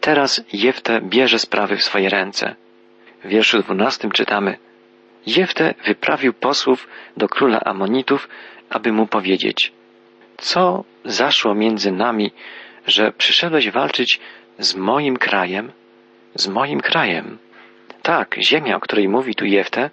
Teraz 0.00 0.44
Jefte 0.52 1.00
bierze 1.00 1.38
sprawy 1.38 1.76
w 1.76 1.82
swoje 1.82 2.08
ręce. 2.08 2.54
W 3.24 3.28
wierszu 3.28 3.62
dwunastym 3.62 4.10
czytamy 4.10 4.58
Jefte 5.36 5.74
wyprawił 5.84 6.32
posłów 6.32 6.88
do 7.16 7.28
króla 7.28 7.60
Amonitów, 7.60 8.28
aby 8.70 8.92
mu 8.92 9.06
powiedzieć 9.06 9.72
Co 10.36 10.84
zaszło 11.04 11.54
między 11.54 11.92
nami, 11.92 12.30
że 12.86 13.12
przyszedłeś 13.12 13.70
walczyć 13.70 14.20
z 14.58 14.74
moim 14.74 15.16
krajem? 15.16 15.72
Z 16.34 16.48
moim 16.48 16.80
krajem. 16.80 17.38
Tak, 18.02 18.36
ziemia, 18.40 18.76
o 18.76 18.80
której 18.80 19.08
mówi 19.08 19.34
tu 19.34 19.44
Jefte, 19.44 19.90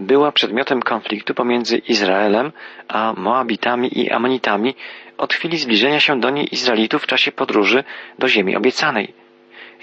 była 0.00 0.32
przedmiotem 0.32 0.82
konfliktu 0.82 1.34
pomiędzy 1.34 1.78
Izraelem 1.78 2.52
a 2.88 3.14
Moabitami 3.16 3.98
i 3.98 4.10
Amonitami 4.10 4.74
od 5.18 5.34
chwili 5.34 5.58
zbliżenia 5.58 6.00
się 6.00 6.20
do 6.20 6.30
niej 6.30 6.54
Izraelitów 6.54 7.02
w 7.02 7.06
czasie 7.06 7.32
podróży 7.32 7.84
do 8.18 8.28
ziemi 8.28 8.56
obiecanej. 8.56 9.14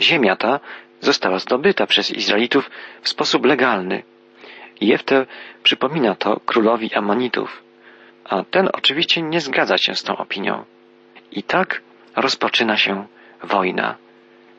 Ziemia 0.02 0.36
ta 0.36 0.60
została 1.00 1.40
zdobyta 1.40 1.88
przez 1.88 2.12
Izraelitów 2.12 2.70
w 3.02 3.10
sposób 3.10 3.46
legalny. 3.46 4.04
Jefte 4.82 5.26
przypomina 5.64 6.16
to 6.16 6.40
królowi 6.46 6.94
Amonitów, 6.94 7.64
a 8.26 8.44
ten 8.44 8.70
oczywiście 8.74 9.22
nie 9.22 9.42
zgadza 9.42 9.78
się 9.78 9.96
z 9.96 10.04
tą 10.04 10.18
opinią. 10.18 10.66
I 11.32 11.44
tak 11.44 11.82
rozpoczyna 12.16 12.78
się 12.78 13.08
wojna. 13.44 13.96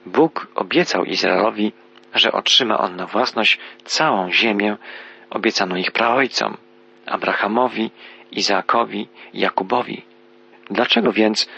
Bóg 0.06 0.46
obiecał 0.54 1.04
Izraelowi, 1.04 1.72
że 2.14 2.32
otrzyma 2.32 2.78
on 2.78 2.96
na 2.96 3.06
własność 3.06 3.58
całą 3.84 4.32
ziemię 4.32 4.76
obiecaną 5.30 5.76
ich 5.76 5.90
praojcom, 5.90 6.56
Abrahamowi, 7.06 7.90
Izaakowi 8.32 9.08
Jakubowi. 9.34 10.02
Dlaczego 10.70 11.12
więc 11.12 11.48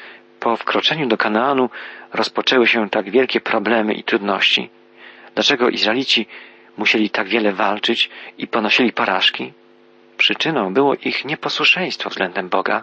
po 0.41 0.57
wkroczeniu 0.57 1.07
do 1.07 1.17
Kanaanu 1.17 1.71
rozpoczęły 2.13 2.67
się 2.67 2.91
tak 2.91 3.11
wielkie 3.11 3.41
problemy 3.41 3.95
i 3.95 4.05
trudności? 4.05 4.71
Dlaczego 5.35 5.69
Izraelici 5.69 6.27
musieli 6.77 7.11
tak 7.11 7.29
wiele 7.29 7.53
walczyć 7.53 8.11
i 8.39 8.47
ponosili 8.47 8.93
porażki? 8.93 9.53
Przyczyną 10.17 10.75
było 10.75 10.95
ich 10.95 11.25
nieposłuszeństwo 11.25 12.11
względem 12.11 12.49
Boga. 12.49 12.83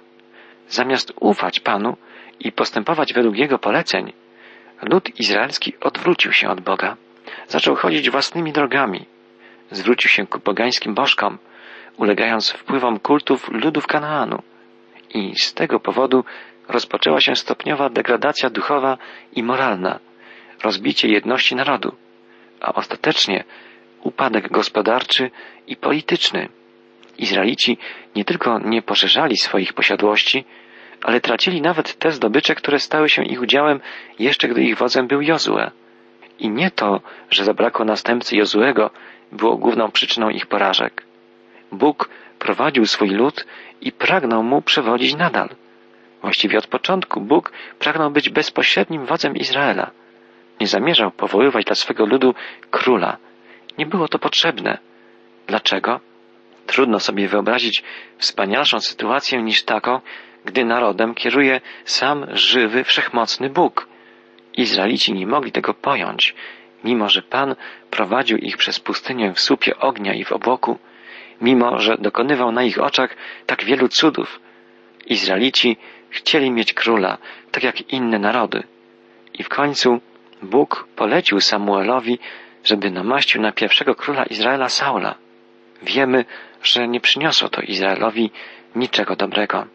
Zamiast 0.67 1.13
ufać 1.20 1.60
Panu 1.60 1.98
i 2.39 2.51
postępować 2.51 3.13
według 3.13 3.38
Jego 3.38 3.60
poleceń, 3.60 4.13
lud 4.82 5.20
izraelski 5.20 5.74
odwrócił 5.82 6.32
się 6.32 6.50
od 6.50 6.62
Boga. 6.62 6.98
Zaczął 7.48 7.75
chodzić 7.75 8.10
własnymi 8.10 8.53
drogami. 8.53 9.06
Zwrócił 9.72 10.10
się 10.10 10.27
ku 10.27 10.39
pogańskim 10.39 10.94
bożkom, 10.94 11.38
ulegając 11.98 12.51
wpływom 12.51 13.00
kultów 13.00 13.50
ludów 13.51 13.88
Kanaanu. 13.88 14.41
I 15.13 15.36
z 15.36 15.53
tego 15.53 15.79
powodu 15.79 16.24
rozpoczęła 16.67 17.22
się 17.22 17.36
stopniowa 17.36 17.89
degradacja 17.89 18.50
duchowa 18.50 18.98
i 19.34 19.44
moralna, 19.44 20.00
rozbicie 20.63 21.08
jedności 21.08 21.56
narodu, 21.56 21.96
a 22.62 22.74
ostatecznie 22.74 23.44
upadek 24.08 24.52
gospodarczy 24.52 25.32
i 25.68 25.76
polityczny. 25.76 26.50
Izraelici 27.18 27.78
nie 28.16 28.26
tylko 28.26 28.60
nie 28.60 28.82
poszerzali 28.82 29.38
swoich 29.38 29.74
posiadłości, 29.74 30.46
ale 31.04 31.22
tracili 31.22 31.62
nawet 31.62 31.96
te 32.00 32.12
zdobycze, 32.12 32.56
które 32.56 32.80
stały 32.80 33.10
się 33.10 33.24
ich 33.24 33.42
udziałem 33.42 33.80
jeszcze 34.20 34.48
gdy 34.48 34.64
ich 34.64 34.78
wodzem 34.78 35.08
był 35.08 35.22
Jozue. 35.22 35.72
I 36.40 36.50
nie 36.50 36.72
to, 36.72 37.02
że 37.30 37.44
zabrakło 37.44 37.86
następcy 37.86 38.36
Jozuego, 38.36 38.90
było 39.32 39.58
główną 39.58 39.92
przyczyną 39.92 40.30
ich 40.30 40.46
porażek. 40.46 41.04
Bóg 41.72 42.10
prowadził 42.40 42.86
swój 42.86 43.10
lud 43.10 43.46
i 43.82 43.92
pragnął 43.92 44.44
mu 44.44 44.62
przewodzić 44.62 45.16
nadal. 45.16 45.50
Właściwie 46.22 46.58
od 46.58 46.68
początku 46.68 47.22
Bóg 47.22 47.52
pragnął 47.80 48.12
być 48.12 48.30
bezpośrednim 48.30 49.06
wodzem 49.06 49.36
Izraela. 49.36 49.92
Nie 50.60 50.68
zamierzał 50.68 51.12
powoływać 51.12 51.66
dla 51.66 51.76
swego 51.76 52.06
ludu 52.06 52.34
króla. 52.72 53.18
Nie 53.78 53.86
było 53.86 54.08
to 54.08 54.20
potrzebne. 54.20 54.78
Dlaczego? 55.48 56.00
Trudno 56.66 57.00
sobie 57.00 57.28
wyobrazić 57.28 57.84
wspanialszą 58.18 58.80
sytuację 58.80 59.44
niż 59.44 59.64
taką, 59.64 60.02
gdy 60.46 60.66
narodem 60.66 61.16
kieruje 61.16 61.62
sam 61.86 62.26
żywy, 62.34 62.84
wszechmocny 62.84 63.50
Bóg. 63.50 63.88
Izraelici 64.58 65.14
nie 65.14 65.28
mogli 65.28 65.52
tego 65.52 65.74
pojąć, 65.74 66.36
mimo 66.84 67.10
że 67.10 67.22
Pan 67.22 67.56
prowadził 67.92 68.38
ich 68.38 68.58
przez 68.58 68.80
pustynię 68.80 69.34
w 69.34 69.40
słupie 69.40 69.80
ognia 69.80 70.14
i 70.14 70.24
w 70.24 70.32
obłoku, 70.32 70.80
mimo 71.42 71.80
że 71.80 71.98
dokonywał 71.98 72.52
na 72.52 72.64
ich 72.64 72.80
oczach 72.80 73.16
tak 73.46 73.64
wielu 73.64 73.88
cudów. 73.88 74.40
Izraelici 75.06 75.78
chcieli 76.10 76.52
mieć 76.52 76.74
króla, 76.74 77.18
tak 77.52 77.64
jak 77.64 77.94
inne 77.94 78.20
narody. 78.20 78.64
I 79.34 79.44
w 79.44 79.50
końcu 79.50 80.02
Bóg 80.42 80.88
polecił 80.96 81.42
Samuelowi 81.42 82.20
żeby 82.68 82.92
namaścił 82.92 83.42
na 83.42 83.52
pierwszego 83.52 83.96
króla 83.96 84.26
Izraela 84.26 84.70
Saula. 84.70 85.16
Wiemy, 85.82 86.26
że 86.64 86.88
nie 86.88 87.00
przyniosło 87.00 87.50
to 87.50 87.62
Izraelowi 87.62 88.32
niczego 88.76 89.16
dobrego. 89.16 89.66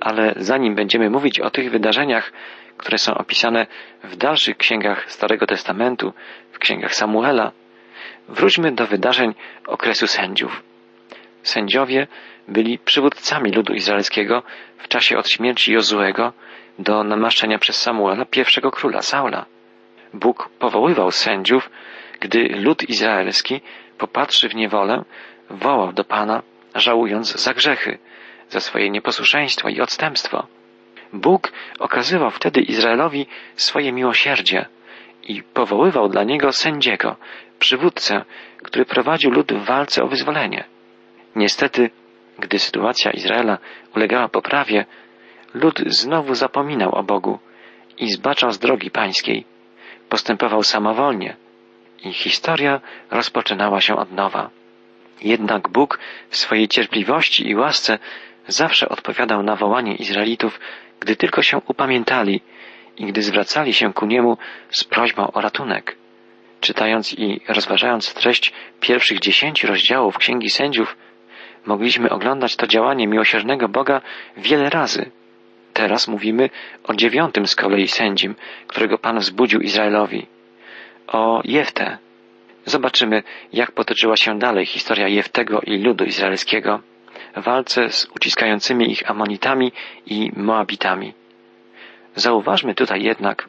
Ale 0.00 0.34
zanim 0.36 0.74
będziemy 0.74 1.10
mówić 1.10 1.40
o 1.40 1.50
tych 1.50 1.70
wydarzeniach, 1.70 2.32
które 2.76 2.98
są 2.98 3.14
opisane 3.14 3.66
w 4.04 4.16
dalszych 4.16 4.56
księgach 4.56 5.12
Starego 5.12 5.46
Testamentu, 5.46 6.12
w 6.52 6.58
księgach 6.58 6.94
Samuela, 6.94 7.52
wróćmy 8.28 8.72
do 8.72 8.86
wydarzeń 8.86 9.34
okresu 9.66 10.06
sędziów. 10.06 10.62
Sędziowie 11.42 12.06
byli 12.48 12.78
przywódcami 12.78 13.50
ludu 13.50 13.74
izraelskiego 13.74 14.42
w 14.78 14.88
czasie 14.88 15.18
od 15.18 15.28
śmierci 15.28 15.72
Jozuego 15.72 16.32
do 16.78 17.04
namaszczenia 17.04 17.58
przez 17.58 17.76
Samuela 17.76 18.24
pierwszego 18.24 18.70
króla 18.70 19.02
Saula. 19.02 19.46
Bóg 20.14 20.48
powoływał 20.58 21.10
sędziów, 21.10 21.70
gdy 22.20 22.48
lud 22.48 22.88
izraelski, 22.88 23.60
popatrzy 23.98 24.48
w 24.48 24.54
niewolę, 24.54 25.04
wołał 25.50 25.92
do 25.92 26.04
Pana, 26.04 26.42
żałując 26.74 27.32
za 27.32 27.54
grzechy, 27.54 27.98
za 28.48 28.60
swoje 28.60 28.90
nieposłuszeństwo 28.90 29.68
i 29.68 29.80
odstępstwo. 29.80 30.46
Bóg 31.12 31.52
okazywał 31.78 32.30
wtedy 32.30 32.60
Izraelowi 32.60 33.26
swoje 33.56 33.92
miłosierdzie 33.92 34.66
i 35.22 35.42
powoływał 35.42 36.08
dla 36.08 36.24
niego 36.24 36.52
sędziego, 36.52 37.16
przywódcę, 37.58 38.24
który 38.62 38.84
prowadził 38.84 39.30
lud 39.30 39.52
w 39.52 39.64
walce 39.64 40.04
o 40.04 40.08
wyzwolenie. 40.08 40.64
Niestety, 41.36 41.90
gdy 42.38 42.58
sytuacja 42.58 43.10
Izraela 43.10 43.58
ulegała 43.96 44.28
poprawie, 44.28 44.84
lud 45.54 45.80
znowu 45.86 46.34
zapominał 46.34 46.94
o 46.94 47.02
Bogu 47.02 47.38
i 47.98 48.08
zbaczał 48.08 48.50
z 48.50 48.58
drogi 48.58 48.90
pańskiej. 48.90 49.44
Postępował 50.16 50.62
samowolnie 50.62 51.36
i 52.04 52.12
historia 52.12 52.80
rozpoczynała 53.10 53.80
się 53.80 53.96
od 53.96 54.12
nowa. 54.12 54.50
Jednak 55.22 55.68
Bóg 55.68 55.98
w 56.30 56.36
swojej 56.36 56.68
cierpliwości 56.68 57.48
i 57.48 57.54
łasce 57.54 57.98
zawsze 58.46 58.88
odpowiadał 58.88 59.42
na 59.42 59.56
wołanie 59.56 59.94
Izraelitów, 59.94 60.60
gdy 61.00 61.16
tylko 61.16 61.42
się 61.42 61.60
upamiętali 61.66 62.40
i 62.96 63.06
gdy 63.06 63.22
zwracali 63.22 63.74
się 63.74 63.92
ku 63.92 64.06
Niemu 64.06 64.38
z 64.70 64.84
prośbą 64.84 65.32
o 65.32 65.40
ratunek. 65.40 65.96
Czytając 66.60 67.12
i 67.12 67.40
rozważając 67.48 68.14
treść 68.14 68.52
pierwszych 68.80 69.20
dziesięciu 69.20 69.66
rozdziałów 69.66 70.18
Księgi 70.18 70.50
Sędziów, 70.50 70.96
mogliśmy 71.66 72.10
oglądać 72.10 72.56
to 72.56 72.66
działanie 72.66 73.06
miłosiernego 73.06 73.68
Boga 73.68 74.00
wiele 74.36 74.70
razy. 74.70 75.10
Teraz 75.76 76.08
mówimy 76.08 76.50
o 76.84 76.94
dziewiątym 76.94 77.46
z 77.46 77.56
kolei 77.56 77.88
sędzim, 77.88 78.34
którego 78.66 78.98
Pan 78.98 79.18
wzbudził 79.18 79.60
Izraelowi. 79.60 80.26
O 81.06 81.40
Jeftę. 81.44 81.98
Zobaczymy, 82.64 83.22
jak 83.52 83.72
potoczyła 83.72 84.16
się 84.16 84.38
dalej 84.38 84.66
historia 84.66 85.08
Jeftego 85.08 85.60
i 85.60 85.78
ludu 85.78 86.04
izraelskiego 86.04 86.80
w 87.36 87.42
walce 87.42 87.90
z 87.90 88.06
uciskającymi 88.16 88.90
ich 88.92 89.10
Amonitami 89.10 89.72
i 90.06 90.32
Moabitami. 90.36 91.14
Zauważmy 92.14 92.74
tutaj 92.74 93.02
jednak, 93.02 93.48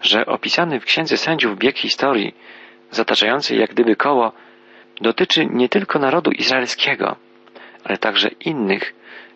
że 0.00 0.26
opisany 0.26 0.80
w 0.80 0.84
Księdze 0.84 1.16
Sędziów 1.16 1.58
bieg 1.58 1.78
historii, 1.78 2.34
zataczający 2.90 3.56
jak 3.56 3.70
gdyby 3.70 3.96
koło, 3.96 4.32
dotyczy 5.00 5.46
nie 5.46 5.68
tylko 5.68 5.98
narodu 5.98 6.30
izraelskiego, 6.30 7.16
ale 7.84 7.98
także 7.98 8.28
innych, 8.28 8.94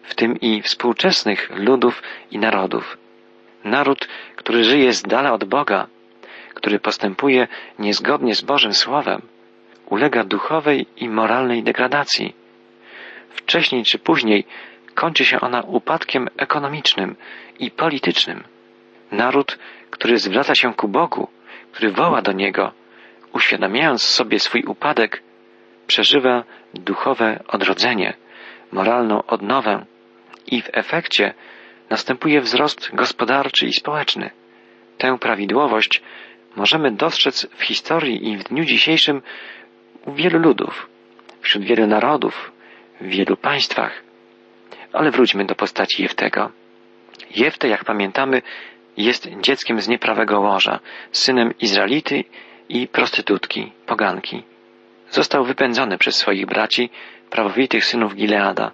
w 0.09 0.15
tym 0.15 0.41
i 0.41 0.63
współczesnych 0.63 1.51
ludów 1.57 2.03
i 2.31 2.39
narodów. 2.39 2.99
Naród, 3.65 4.09
który 4.37 4.65
żyje 4.65 4.93
z 4.93 5.03
dala 5.03 5.33
od 5.33 5.45
Boga, 5.45 5.87
który 6.55 6.79
postępuje 6.79 7.49
niezgodnie 7.79 8.35
z 8.35 8.43
Bożym 8.43 8.75
Słowem, 8.75 9.23
ulega 9.87 10.25
duchowej 10.25 10.87
i 10.97 11.09
moralnej 11.09 11.63
degradacji. 11.63 12.35
Wcześniej 13.31 13.85
czy 13.85 13.99
później 13.99 14.45
kończy 14.95 15.25
się 15.25 15.41
ona 15.41 15.63
upadkiem 15.63 16.29
ekonomicznym 16.37 17.17
i 17.59 17.71
politycznym. 17.71 18.45
Naród, 19.13 19.59
który 19.91 20.19
zwraca 20.19 20.55
się 20.55 20.75
ku 20.75 20.89
Bogu, 20.89 21.29
który 21.73 21.93
woła 21.93 22.23
do 22.23 22.33
Niego, 22.33 22.73
uświadamiając 23.33 24.03
sobie 24.03 24.41
swój 24.41 24.63
upadek, 24.63 25.23
przeżywa 25.87 26.45
duchowe 26.75 27.41
odrodzenie, 27.49 28.15
moralną 28.73 29.23
odnowę 29.27 29.85
i 30.51 30.63
w 30.63 30.71
efekcie 30.73 31.35
następuje 31.91 32.41
wzrost 32.41 32.91
gospodarczy 32.93 33.67
i 33.67 33.73
społeczny. 33.73 34.31
Tę 34.99 35.19
prawidłowość 35.19 36.03
możemy 36.57 36.91
dostrzec 36.91 37.47
w 37.57 37.63
historii 37.63 38.29
i 38.29 38.37
w 38.37 38.45
dniu 38.45 38.65
dzisiejszym 38.65 39.23
u 40.07 40.13
wielu 40.13 40.39
ludów, 40.39 40.89
wśród 41.41 41.65
wielu 41.65 41.87
narodów, 41.87 42.53
w 43.01 43.07
wielu 43.07 43.37
państwach. 43.37 44.03
Ale 44.93 45.11
wróćmy 45.11 45.45
do 45.45 45.55
postaci 45.55 46.03
Jeftego. 46.03 46.51
Jefte, 47.37 47.69
jak 47.69 47.85
pamiętamy, 47.85 48.43
jest 48.97 49.29
dzieckiem 49.41 49.81
z 49.81 49.89
nieprawego 49.89 50.41
łoża, 50.41 50.81
synem 51.13 51.55
Izraelity 51.61 52.25
i 52.69 52.89
prostytutki, 52.89 53.73
poganki. 53.87 54.43
Został 55.11 55.45
wypędzony 55.45 55.99
przez 55.99 56.17
swoich 56.17 56.47
braci, 56.47 56.91
prawowitych 57.31 57.85
synów 57.85 58.15
Gileada 58.15 58.73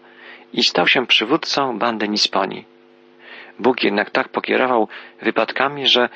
i 0.55 0.65
stał 0.65 0.87
się 0.87 1.07
przywódcą 1.07 1.79
bandy 1.79 2.09
Nisponi. 2.09 2.65
Bóg 3.59 3.83
jednak 3.83 4.11
tak 4.11 4.29
pokierował 4.29 4.89
wypadkami, 5.23 5.89
że 5.89 6.09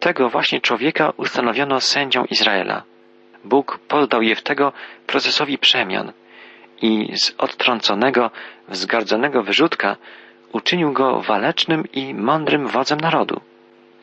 tego 0.00 0.30
właśnie 0.30 0.60
człowieka 0.60 1.12
ustanowiono 1.16 1.80
sędzią 1.80 2.24
Izraela. 2.24 2.82
Bóg 3.44 3.78
poddał 3.88 4.22
je 4.22 4.36
w 4.36 4.42
tego 4.42 4.72
procesowi 5.06 5.58
przemian 5.58 6.12
i 6.82 7.16
z 7.16 7.34
odtrąconego, 7.38 8.30
wzgardzonego 8.68 9.42
wyrzutka 9.42 9.96
uczynił 10.52 10.92
go 10.92 11.20
walecznym 11.20 11.84
i 11.92 12.14
mądrym 12.14 12.66
wodzem 12.66 13.00
narodu. 13.00 13.40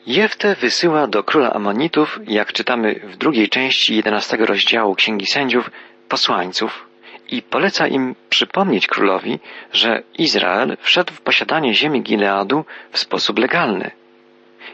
Jefte 0.08 0.56
wysyła 0.56 1.08
do 1.08 1.24
króla 1.24 1.54
Amonitów, 1.54 2.20
jak 2.28 2.54
czytamy 2.54 3.00
w 3.04 3.18
drugiej 3.18 3.50
części 3.50 3.96
jedenastego 3.96 4.46
rozdziału 4.46 4.96
Księgi 4.96 5.26
Sędziów, 5.26 5.72
posłańców 6.10 6.93
i 7.30 7.42
poleca 7.42 7.88
im 7.88 8.16
przypomnieć 8.30 8.88
królowi, 8.88 9.40
że 9.74 10.04
Izrael 10.18 10.78
wszedł 10.80 11.14
w 11.14 11.22
posiadanie 11.22 11.74
ziemi 11.74 12.02
Gileadu 12.02 12.66
w 12.92 13.00
sposób 13.00 13.40
legalny. 13.40 13.92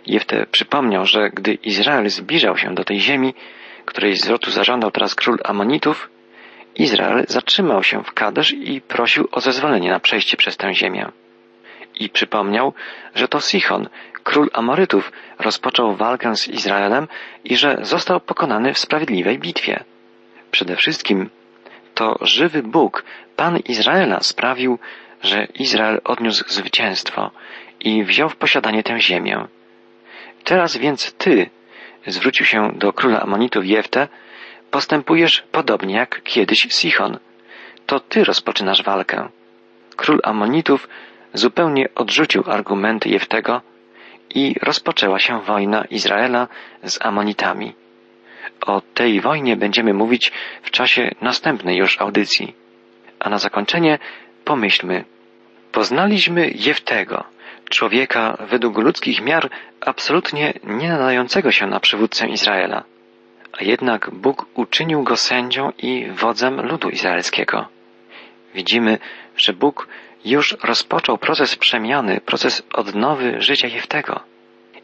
Jefte 0.06 0.46
przypomniał, 0.46 1.06
że 1.06 1.30
gdy 1.30 1.54
Izrael 1.54 2.10
zbliżał 2.10 2.58
się 2.58 2.76
do 2.76 2.84
tej 2.84 3.00
ziemi, 3.00 3.34
której 3.86 4.16
zwrotu 4.16 4.52
zażądał 4.52 4.92
teraz 4.92 5.16
król 5.16 5.38
Amonitów, 5.44 6.10
Izrael 6.76 7.26
zatrzymał 7.28 7.84
się 7.84 8.04
w 8.04 8.14
Kadesz 8.14 8.52
i 8.52 8.82
prosił 8.82 9.28
o 9.32 9.42
zezwolenie 9.42 9.90
na 9.90 10.00
przejście 10.00 10.38
przez 10.38 10.58
tę 10.58 10.74
ziemię. 10.74 11.12
I 11.96 12.10
przypomniał, 12.10 12.74
że 13.16 13.28
to 13.28 13.40
Sichon, 13.40 13.90
król 14.24 14.50
Amorytów, 14.54 15.12
rozpoczął 15.40 15.96
walkę 15.96 16.36
z 16.36 16.48
Izraelem 16.48 17.08
i 17.44 17.58
że 17.58 17.78
został 17.82 18.20
pokonany 18.20 18.74
w 18.74 18.78
sprawiedliwej 18.78 19.40
bitwie. 19.40 19.84
Przede 20.52 20.76
wszystkim 20.76 21.30
to 22.00 22.18
żywy 22.22 22.64
Bóg, 22.64 23.04
Pan 23.36 23.58
Izraela, 23.58 24.20
sprawił, 24.20 24.80
że 25.24 25.48
Izrael 25.60 26.02
odniósł 26.04 26.44
zwycięstwo 26.48 27.32
i 27.80 28.04
wziął 28.04 28.30
w 28.30 28.36
posiadanie 28.36 28.84
tę 28.84 29.00
ziemię. 29.00 29.48
Teraz 30.44 30.78
więc 30.78 31.14
ty, 31.14 31.50
zwrócił 32.08 32.46
się 32.46 32.72
do 32.76 32.94
króla 32.94 33.20
Amonitów 33.20 33.66
Jefte, 33.66 34.08
postępujesz 34.72 35.44
podobnie 35.52 35.96
jak 35.96 36.24
kiedyś 36.24 36.68
Sichon. 36.70 37.18
To 37.86 38.00
ty 38.00 38.24
rozpoczynasz 38.24 38.84
walkę. 38.84 39.30
Król 39.96 40.20
Amonitów 40.24 40.90
zupełnie 41.34 41.90
odrzucił 41.96 42.44
argumenty 42.48 43.10
Jeftego 43.10 43.62
i 44.36 44.56
rozpoczęła 44.62 45.20
się 45.20 45.42
wojna 45.42 45.86
Izraela 45.86 46.48
z 46.84 47.06
Amonitami. 47.06 47.74
O 48.65 48.82
tej 48.82 49.22
wojnie 49.22 49.58
będziemy 49.58 49.93
mówić 49.93 50.32
w 50.63 50.72
czasie 50.72 51.12
następnej 51.22 51.78
już 51.78 52.02
audycji. 52.02 52.56
A 53.19 53.30
na 53.30 53.38
zakończenie 53.38 54.00
pomyślmy. 54.45 55.04
Poznaliśmy 55.72 56.52
Jeftego, 56.56 57.24
człowieka 57.69 58.38
według 58.50 58.78
ludzkich 58.78 59.22
miar 59.22 59.50
absolutnie 59.82 60.54
nie 60.63 60.89
nadającego 60.89 61.52
się 61.52 61.67
na 61.67 61.80
przywódcę 61.80 62.28
Izraela. 62.28 62.84
A 63.60 63.63
jednak 63.63 64.10
Bóg 64.13 64.45
uczynił 64.54 65.04
go 65.04 65.17
sędzią 65.17 65.72
i 65.78 66.08
wodzem 66.12 66.62
ludu 66.62 66.89
izraelskiego. 66.89 67.67
Widzimy, 68.56 68.98
że 69.38 69.54
Bóg 69.54 69.88
już 70.26 70.58
rozpoczął 70.63 71.17
proces 71.17 71.56
przemiany, 71.56 72.22
proces 72.22 72.63
odnowy 72.74 73.41
życia 73.41 73.67
Jeftego. 73.67 74.19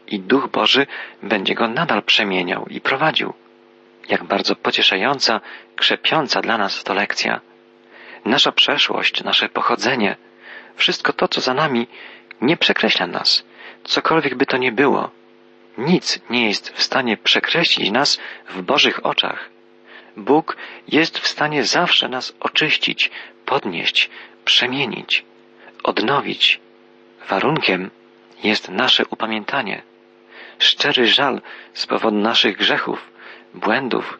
I 0.08 0.20
Duch 0.20 0.48
Boży 0.48 0.86
będzie 1.22 1.54
go 1.54 1.68
nadal 1.68 2.02
przemieniał 2.02 2.66
i 2.70 2.80
prowadził. 2.80 3.32
Jak 4.08 4.24
bardzo 4.24 4.56
pocieszająca, 4.56 5.40
krzepiąca 5.76 6.40
dla 6.40 6.58
nas 6.58 6.84
to 6.84 6.94
lekcja. 6.94 7.40
Nasza 8.24 8.52
przeszłość, 8.52 9.24
nasze 9.24 9.48
pochodzenie, 9.48 10.16
wszystko 10.76 11.12
to, 11.12 11.28
co 11.28 11.40
za 11.40 11.54
nami, 11.54 11.86
nie 12.40 12.56
przekreśla 12.56 13.06
nas, 13.06 13.44
cokolwiek 13.84 14.34
by 14.34 14.46
to 14.46 14.56
nie 14.56 14.72
było. 14.72 15.10
Nic 15.78 16.20
nie 16.30 16.46
jest 16.46 16.72
w 16.72 16.82
stanie 16.82 17.16
przekreślić 17.16 17.90
nas 17.90 18.20
w 18.48 18.62
Bożych 18.62 19.06
oczach. 19.06 19.50
Bóg 20.16 20.56
jest 20.88 21.18
w 21.18 21.26
stanie 21.26 21.64
zawsze 21.64 22.08
nas 22.08 22.36
oczyścić, 22.40 23.10
podnieść, 23.44 24.10
przemienić, 24.44 25.24
odnowić. 25.82 26.60
Warunkiem 27.28 27.90
jest 28.42 28.68
nasze 28.68 29.04
upamiętanie, 29.10 29.82
szczery 30.58 31.06
żal 31.06 31.40
z 31.74 31.86
powodu 31.86 32.16
naszych 32.16 32.56
grzechów, 32.56 33.10
błędów 33.56 34.18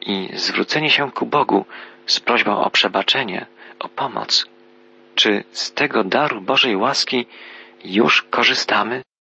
i 0.00 0.28
zwrócenie 0.34 0.90
się 0.90 1.12
ku 1.12 1.26
Bogu 1.26 1.64
z 2.06 2.20
prośbą 2.20 2.58
o 2.58 2.70
przebaczenie, 2.70 3.46
o 3.78 3.88
pomoc. 3.88 4.46
Czy 5.14 5.44
z 5.52 5.72
tego 5.72 6.04
daru 6.04 6.40
Bożej 6.40 6.76
łaski 6.76 7.26
już 7.84 8.22
korzystamy? 8.22 9.02